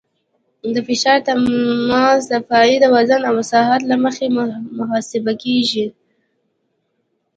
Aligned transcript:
د 0.73 0.75
فشار 0.87 1.17
تماس 1.27 2.21
د 2.31 2.33
پایې 2.49 2.75
د 2.81 2.85
وزن 2.95 3.21
او 3.27 3.33
مساحت 3.39 3.81
له 3.87 3.95
مخې 4.05 4.25
محاسبه 4.79 5.33
کیږي 5.43 5.85